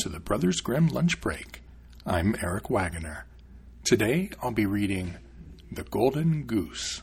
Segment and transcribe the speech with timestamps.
[0.00, 1.60] to the Brothers Grimm Lunch Break.
[2.06, 3.26] I'm Eric Wagoner.
[3.84, 5.16] Today I'll be reading
[5.70, 7.02] The Golden Goose.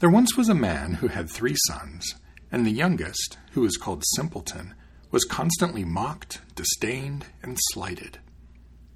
[0.00, 2.16] There once was a man who had three sons,
[2.50, 4.74] and the youngest, who was called Simpleton,
[5.12, 8.18] was constantly mocked, disdained, and slighted.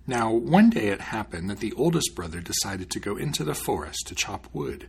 [0.04, 4.08] Now, one day it happened that the oldest brother decided to go into the forest
[4.08, 4.88] to chop wood.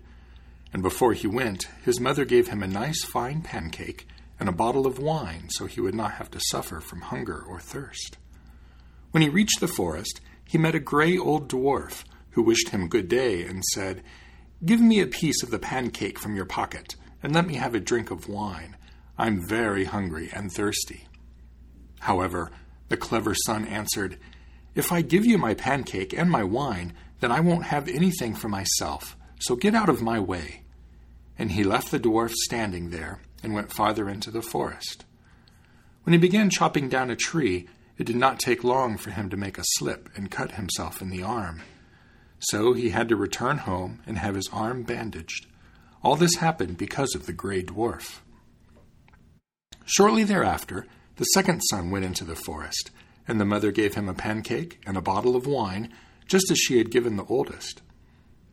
[0.74, 4.08] And before he went, his mother gave him a nice fine pancake
[4.40, 7.60] and a bottle of wine so he would not have to suffer from hunger or
[7.60, 8.18] thirst.
[9.12, 13.08] When he reached the forest, he met a gray old dwarf who wished him good
[13.08, 14.04] day and said,
[14.64, 17.80] Give me a piece of the pancake from your pocket, and let me have a
[17.80, 18.76] drink of wine.
[19.18, 21.08] I'm very hungry and thirsty.
[22.00, 22.52] However,
[22.90, 24.18] the clever son answered,
[24.76, 28.50] If I give you my pancake and my wine, then I won't have anything for
[28.50, 30.64] myself, so get out of my way.
[31.40, 35.06] And he left the dwarf standing there and went farther into the forest.
[36.04, 37.66] When he began chopping down a tree,
[37.98, 41.10] it did not take long for him to make a slip and cut himself in
[41.10, 41.62] the arm.
[42.40, 45.48] So he had to return home and have his arm bandaged.
[46.04, 48.20] All this happened because of the gray dwarf.
[49.86, 52.92] Shortly thereafter, the second son went into the forest,
[53.30, 55.94] and the mother gave him a pancake and a bottle of wine,
[56.28, 57.82] just as she had given the oldest.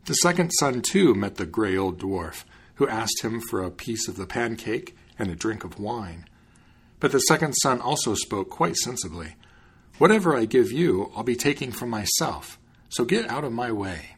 [0.05, 4.07] The second son, too, met the gray old dwarf, who asked him for a piece
[4.07, 6.25] of the pancake and a drink of wine.
[6.99, 9.35] But the second son also spoke quite sensibly.
[9.97, 12.59] Whatever I give you, I'll be taking from myself,
[12.89, 14.15] so get out of my way.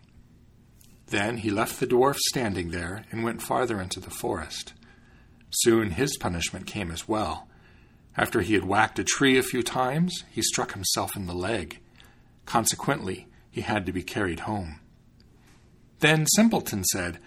[1.07, 4.73] Then he left the dwarf standing there and went farther into the forest.
[5.51, 7.47] Soon his punishment came as well.
[8.17, 11.79] After he had whacked a tree a few times, he struck himself in the leg.
[12.45, 14.79] Consequently, he had to be carried home.
[15.99, 17.19] Then Simpleton said,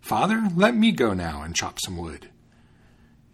[0.00, 2.30] Father, let me go now and chop some wood.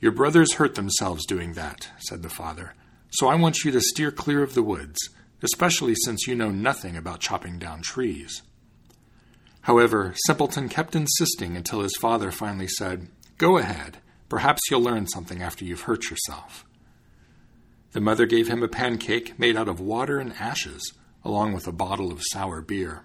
[0.01, 2.75] Your brothers hurt themselves doing that, said the father,
[3.11, 4.99] so I want you to steer clear of the woods,
[5.43, 8.43] especially since you know nothing about chopping down trees.
[9.63, 13.99] However, Simpleton kept insisting until his father finally said, Go ahead.
[14.29, 16.65] Perhaps you'll learn something after you've hurt yourself.
[17.93, 20.93] The mother gave him a pancake made out of water and ashes,
[21.25, 23.03] along with a bottle of sour beer.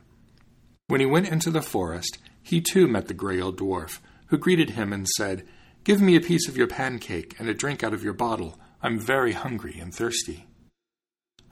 [0.88, 4.72] When he went into the forest, he too met the gray old dwarf, who greeted
[4.72, 5.46] him and said,
[5.84, 8.60] Give me a piece of your pancake and a drink out of your bottle.
[8.82, 10.48] I'm very hungry and thirsty.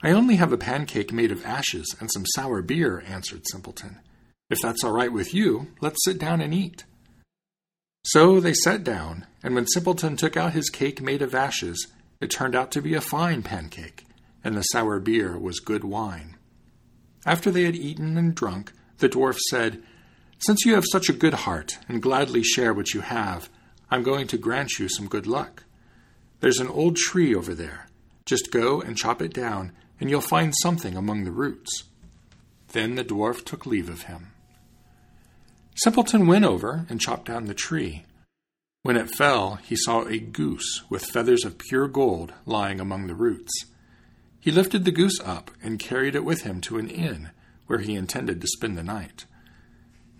[0.02, 3.98] I only have a pancake made of ashes and some sour beer, answered Simpleton.
[4.48, 6.84] If that's all right with you, let's sit down and eat.
[8.04, 11.88] So they sat down, and when Simpleton took out his cake made of ashes,
[12.20, 14.06] it turned out to be a fine pancake,
[14.42, 16.36] and the sour beer was good wine.
[17.26, 19.82] After they had eaten and drunk, the dwarf said,
[20.40, 23.50] since you have such a good heart and gladly share what you have,
[23.90, 25.64] I'm going to grant you some good luck.
[26.40, 27.88] There's an old tree over there.
[28.24, 31.84] Just go and chop it down, and you'll find something among the roots.
[32.68, 34.32] Then the dwarf took leave of him.
[35.74, 38.04] Simpleton went over and chopped down the tree.
[38.82, 43.14] When it fell, he saw a goose with feathers of pure gold lying among the
[43.14, 43.52] roots.
[44.38, 47.30] He lifted the goose up and carried it with him to an inn,
[47.66, 49.26] where he intended to spend the night.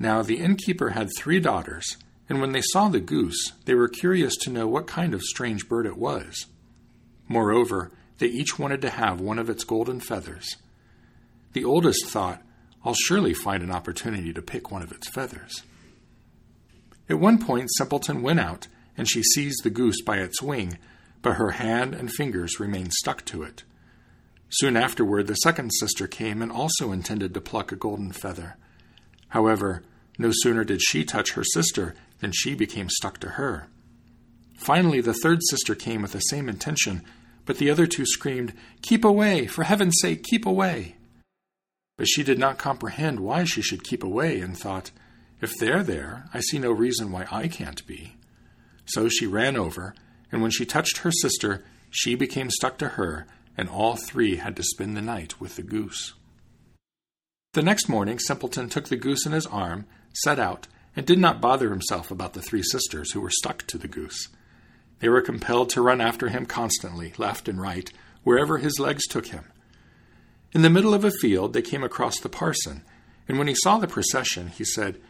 [0.02, 4.34] Now the innkeeper had three daughters, and when they saw the goose, they were curious
[4.38, 6.46] to know what kind of strange bird it was.
[7.28, 10.56] Moreover, they each wanted to have one of its golden feathers.
[11.52, 12.42] The oldest thought,
[12.82, 15.64] I'll surely find an opportunity to pick one of its feathers.
[17.10, 20.78] At one point, Simpleton went out, and she seized the goose by its wing,
[21.20, 23.64] but her hand and fingers remained stuck to it.
[24.48, 28.56] Soon afterward, the second sister came and also intended to pluck a golden feather.
[29.28, 29.82] However,
[30.20, 33.68] no sooner did she touch her sister than she became stuck to her.
[34.58, 37.02] Finally, the third sister came with the same intention,
[37.46, 38.52] but the other two screamed,
[38.82, 39.46] Keep away!
[39.46, 40.96] For heaven's sake, keep away!
[41.96, 44.90] But she did not comprehend why she should keep away, and thought,
[45.40, 48.16] If they're there, I see no reason why I can't be.
[48.84, 49.94] So she ran over,
[50.30, 53.26] and when she touched her sister, she became stuck to her,
[53.56, 56.12] and all three had to spend the night with the goose.
[57.52, 61.40] The next morning, Simpleton took the goose in his arm set out, and did not
[61.40, 64.28] bother himself about the three sisters who were stuck to the goose.
[65.00, 67.92] They were compelled to run after him constantly, left and right,
[68.22, 69.44] wherever his legs took him.
[70.52, 72.82] In the middle of a field, they came across the parson,
[73.26, 75.00] and when he saw the procession, he said,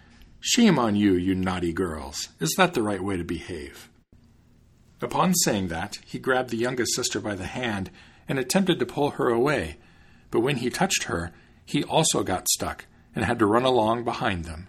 [0.41, 2.29] Shame on you, you naughty girls!
[2.41, 3.91] Is that the right way to behave?
[5.03, 7.91] Upon saying that, he grabbed the youngest sister by the hand
[8.29, 9.77] and attempted to pull her away,
[10.31, 11.33] but when he touched her,
[11.71, 14.69] he also got stuck and had to run along behind them.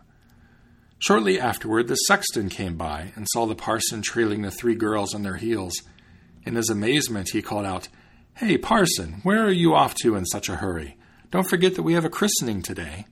[1.00, 5.24] Shortly afterward, the sexton came by and saw the parson trailing the three girls on
[5.24, 5.74] their heels.
[6.44, 7.88] In his amazement, he called out,
[8.36, 10.98] Hey, parson, where are you off to in such a hurry?
[11.32, 13.06] Don't forget that we have a christening today.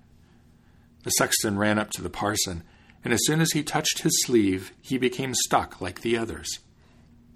[1.03, 2.63] The sexton ran up to the parson,
[3.03, 6.59] and as soon as he touched his sleeve, he became stuck like the others.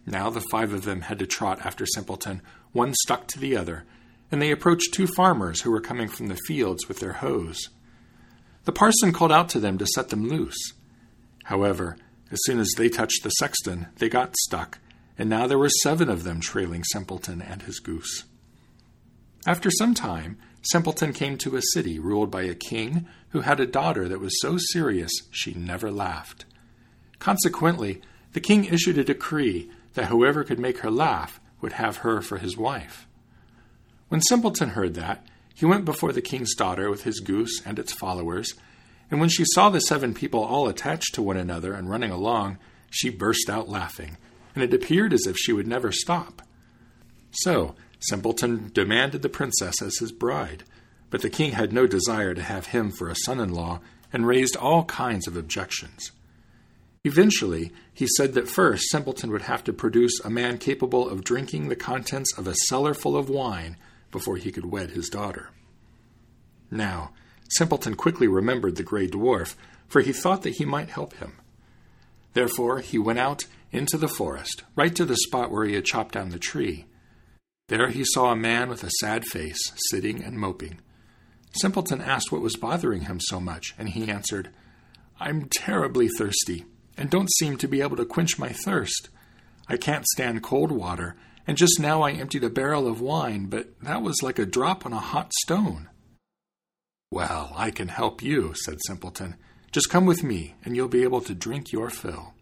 [0.05, 2.41] Now the five of them had to trot after Simpleton,
[2.73, 3.85] one stuck to the other,
[4.33, 7.69] and they approached two farmers who were coming from the fields with their hoes.
[8.65, 10.73] The parson called out to them to set them loose.
[11.43, 11.97] However,
[12.31, 14.79] as soon as they touched the sexton, they got stuck,
[15.19, 18.23] and now there were seven of them trailing Simpleton and his goose.
[19.45, 23.67] After some time, Simpleton came to a city ruled by a king who had a
[23.67, 26.45] daughter that was so serious she never laughed.
[27.19, 28.01] Consequently,
[28.31, 32.39] the king issued a decree that whoever could make her laugh would have her for
[32.39, 33.07] his wife.
[34.13, 35.25] When Simpleton heard that,
[35.55, 38.53] he went before the king's daughter with his goose and its followers,
[39.09, 42.59] and when she saw the seven people all attached to one another and running along,
[42.91, 44.17] she burst out laughing,
[44.53, 46.43] and it appeared as if she would never stop.
[47.31, 50.63] So, Simpleton demanded the princess as his bride,
[51.09, 53.79] but the king had no desire to have him for a son in law
[54.13, 56.11] and raised all kinds of objections.
[57.03, 61.69] Eventually, he said that first Simpleton would have to produce a man capable of drinking
[61.69, 63.75] the contents of a cellar full of wine
[64.13, 65.49] before he could wed his daughter.
[66.71, 67.11] Now,
[67.49, 69.55] Simpleton quickly remembered the gray dwarf,
[69.87, 71.33] for he thought that he might help him.
[72.33, 76.13] Therefore, he went out into the forest, right to the spot where he had chopped
[76.13, 76.85] down the tree.
[77.67, 80.79] There he saw a man with a sad face, sitting and moping.
[81.61, 84.49] Simpleton asked what was bothering him so much, and he answered,
[85.19, 86.65] I'm terribly thirsty,
[86.97, 89.09] and don't seem to be able to quench my thirst.
[89.67, 91.15] I can't stand cold water,
[91.45, 94.85] and just now I emptied a barrel of wine, but that was like a drop
[94.85, 95.89] on a hot stone.
[97.11, 99.35] Well, I can help you, said Simpleton.
[99.71, 102.33] Just come with me, and you'll be able to drink your fill.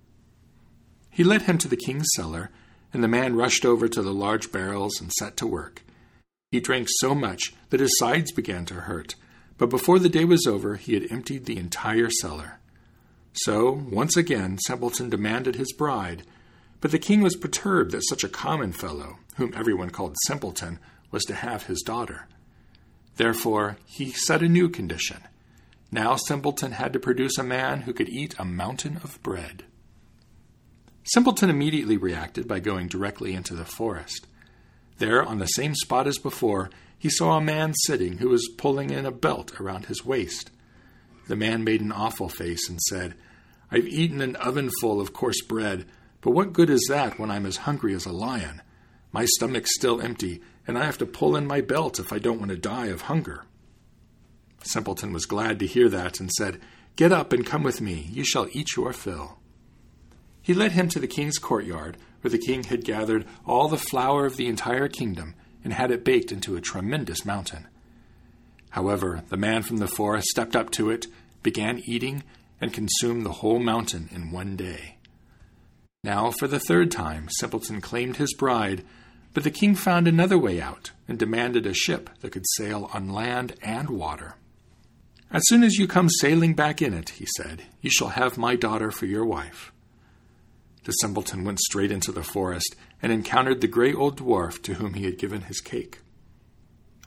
[1.10, 2.52] He led him to the king's cellar,
[2.94, 5.84] and the man rushed over to the large barrels and set to work.
[6.52, 9.16] He drank so much that his sides began to hurt,
[9.58, 12.60] but before the day was over, he had emptied the entire cellar.
[13.34, 16.24] So, once again, Simpleton demanded his bride,
[16.82, 20.80] but the king was perturbed that such a common fellow, whom everyone called Simpleton,
[21.12, 22.28] was to have his daughter.
[23.18, 25.20] Therefore, he set a new condition.
[25.92, 29.64] Now Simpleton had to produce a man who could eat a mountain of bread.
[31.04, 34.28] Simpleton immediately reacted by going directly into the forest.
[34.98, 38.92] There, on the same spot as before, he saw a man sitting who was pulling
[38.92, 40.52] in a belt around his waist.
[41.28, 43.16] The man made an awful face and said,
[43.72, 45.86] I've eaten an ovenful of coarse bread,
[46.22, 48.62] but what good is that when I'm as hungry as a lion?
[49.12, 52.40] My stomach's still empty, and I have to pull in my belt if I don't
[52.40, 53.46] want to die of hunger.
[54.64, 56.62] Simpleton was glad to hear that and said,
[56.96, 58.08] Get up and come with me.
[58.12, 59.40] You shall eat your fill.
[60.42, 64.26] He led him to the king's courtyard, where the king had gathered all the flour
[64.26, 67.68] of the entire kingdom and had it baked into a tremendous mountain.
[68.72, 71.08] However, the man from the forest stepped up to it,
[71.44, 72.24] began eating,
[72.60, 74.98] and consumed the whole mountain in one day.
[76.04, 78.84] Now, for the third time, Simpleton claimed his bride,
[79.36, 83.14] but the king found another way out and demanded a ship that could sail on
[83.14, 84.34] land and water.
[85.30, 88.56] As soon as you come sailing back in it, he said, you shall have my
[88.56, 89.72] daughter for your wife.
[90.86, 94.96] The simpleton went straight into the forest and encountered the gray old dwarf to whom
[94.96, 96.00] he had given his cake.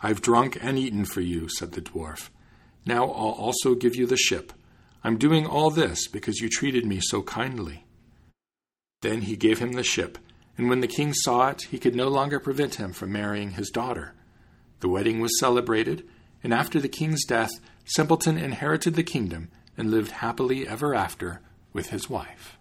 [0.00, 2.30] I've drunk and eaten for you, said the dwarf.
[2.87, 4.52] Now I'll also give you the ship.
[5.02, 7.85] I'm doing all this because you treated me so kindly.
[9.04, 10.16] Then he gave him the ship,
[10.56, 13.68] and when the king saw it, he could no longer prevent him from marrying his
[13.68, 14.14] daughter.
[14.80, 16.08] The wedding was celebrated,
[16.42, 17.50] and after the king's death,
[17.84, 21.42] Simpleton inherited the kingdom and lived happily ever after
[21.75, 22.56] with his wife.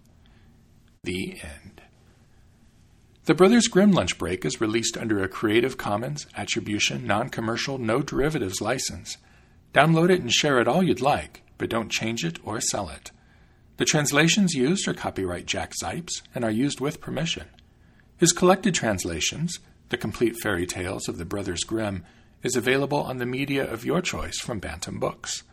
[1.04, 1.82] The end.
[3.24, 8.02] The Brothers Grimm Lunch Break is released under a Creative Commons Attribution Non Commercial No
[8.02, 9.16] Derivatives license.
[9.74, 13.12] Download it and share it all you'd like, but don't change it or sell it.
[13.78, 17.48] The translations used are copyright Jack Zipes and are used with permission.
[18.18, 22.04] His collected translations, The Complete Fairy Tales of the Brothers Grimm,
[22.44, 25.44] is available on the media of your choice from Bantam Books.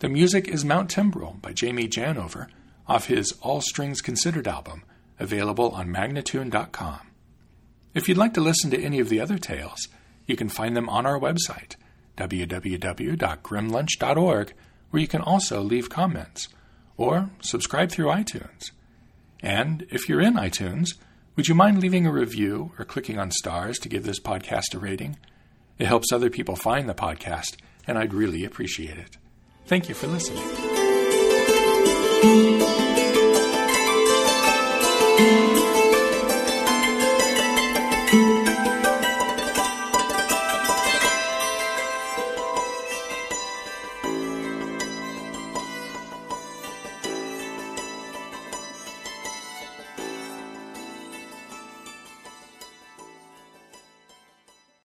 [0.00, 2.48] The music is Mount Timbrel by Jamie Janover
[2.86, 4.84] off his All Strings Considered album,
[5.18, 7.00] available on Magnatune.com.
[7.94, 9.88] If you'd like to listen to any of the other tales,
[10.26, 11.76] you can find them on our website,
[12.16, 14.52] www.grimlunch.org,
[14.90, 16.48] where you can also leave comments,
[16.98, 18.72] or subscribe through iTunes.
[19.40, 20.88] And if you're in iTunes,
[21.36, 24.78] would you mind leaving a review or clicking on stars to give this podcast a
[24.78, 25.16] rating?
[25.78, 29.16] It helps other people find the podcast, and I'd really appreciate it.
[29.64, 30.44] Thank you for listening.